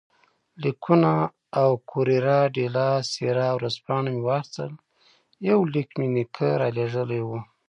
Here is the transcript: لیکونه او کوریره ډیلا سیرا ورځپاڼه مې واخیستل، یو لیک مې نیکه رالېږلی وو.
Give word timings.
لیکونه 0.63 1.11
او 1.59 1.69
کوریره 1.89 2.39
ډیلا 2.55 2.89
سیرا 3.11 3.47
ورځپاڼه 3.55 4.09
مې 4.13 4.21
واخیستل، 4.27 4.71
یو 5.49 5.59
لیک 5.73 5.89
مې 5.97 6.07
نیکه 6.15 6.47
رالېږلی 6.61 7.21
وو. 7.23 7.39